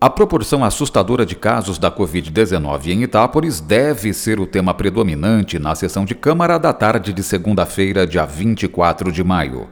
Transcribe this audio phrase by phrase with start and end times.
[0.00, 5.74] A proporção assustadora de casos da Covid-19 em Itápolis deve ser o tema predominante na
[5.74, 9.66] sessão de Câmara da tarde de segunda-feira, dia 24 de maio.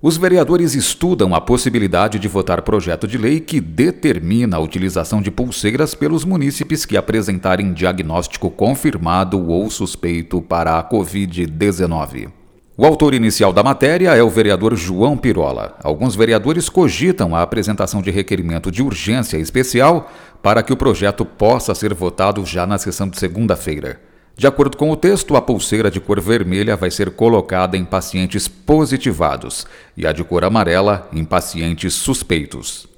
[0.00, 5.32] Os vereadores estudam a possibilidade de votar projeto de lei que determina a utilização de
[5.32, 12.41] pulseiras pelos munícipes que apresentarem diagnóstico confirmado ou suspeito para a Covid-19.
[12.74, 15.76] O autor inicial da matéria é o vereador João Pirola.
[15.82, 20.10] Alguns vereadores cogitam a apresentação de requerimento de urgência especial
[20.42, 24.00] para que o projeto possa ser votado já na sessão de segunda-feira.
[24.34, 28.48] De acordo com o texto, a pulseira de cor vermelha vai ser colocada em pacientes
[28.48, 32.90] positivados e a de cor amarela em pacientes suspeitos.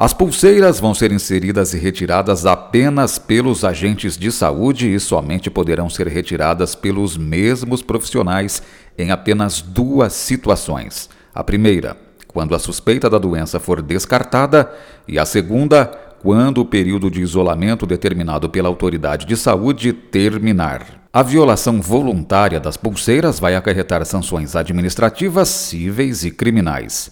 [0.00, 5.90] As pulseiras vão ser inseridas e retiradas apenas pelos agentes de saúde e somente poderão
[5.90, 8.62] ser retiradas pelos mesmos profissionais
[8.98, 11.08] em apenas duas situações.
[11.32, 14.70] A primeira, quando a suspeita da doença for descartada,
[15.06, 15.86] e a segunda,
[16.20, 20.98] quando o período de isolamento determinado pela autoridade de saúde terminar.
[21.12, 27.10] A violação voluntária das pulseiras vai acarretar sanções administrativas, cíveis e criminais.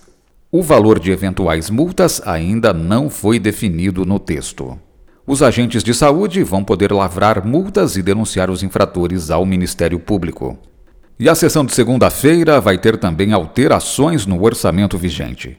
[0.51, 4.79] O valor de eventuais multas ainda não foi definido no texto.
[5.27, 10.57] Os agentes de saúde vão poder lavrar multas e denunciar os infratores ao Ministério Público.
[11.19, 15.57] E a sessão de segunda-feira vai ter também alterações no orçamento vigente.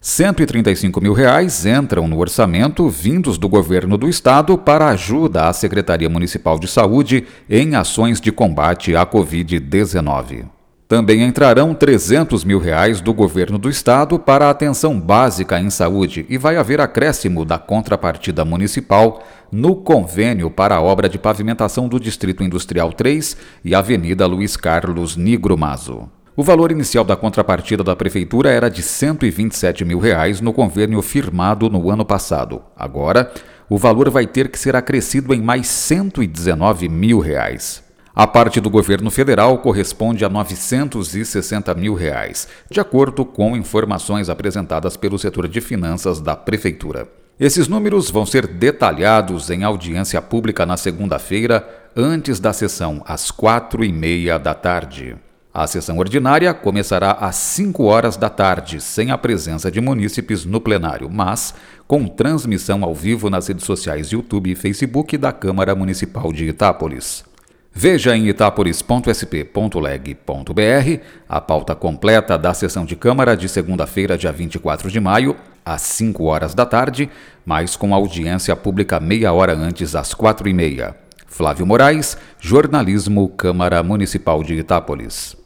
[0.00, 6.08] 135 mil reais entram no orçamento vindos do governo do estado para ajuda à Secretaria
[6.08, 10.59] Municipal de Saúde em ações de combate à Covid-19.
[10.90, 16.26] Também entrarão 300 mil reais do governo do estado para a atenção básica em saúde
[16.28, 22.00] e vai haver acréscimo da contrapartida municipal no convênio para a obra de pavimentação do
[22.00, 26.10] Distrito Industrial 3 e Avenida Luiz Carlos Nigromazo.
[26.36, 31.70] O valor inicial da contrapartida da prefeitura era de 127 mil reais no convênio firmado
[31.70, 32.62] no ano passado.
[32.76, 33.32] Agora,
[33.68, 37.88] o valor vai ter que ser acrescido em mais 119 mil reais.
[38.14, 44.96] A parte do governo federal corresponde a 960 mil reais, de acordo com informações apresentadas
[44.96, 47.08] pelo setor de finanças da prefeitura.
[47.38, 53.84] Esses números vão ser detalhados em audiência pública na segunda-feira, antes da sessão, às quatro
[53.84, 55.16] e meia da tarde.
[55.54, 60.60] A sessão ordinária começará às 5 horas da tarde, sem a presença de munícipes no
[60.60, 61.54] plenário, mas
[61.88, 67.29] com transmissão ao vivo nas redes sociais YouTube e Facebook da Câmara Municipal de Itápolis.
[67.72, 74.98] Veja em itaporis.sp.leg.br a pauta completa da sessão de Câmara de segunda-feira, dia 24 de
[74.98, 77.08] maio, às 5 horas da tarde,
[77.44, 80.96] mas com audiência pública meia hora antes, às 4 e meia.
[81.26, 85.39] Flávio Moraes, Jornalismo, Câmara Municipal de Itápolis.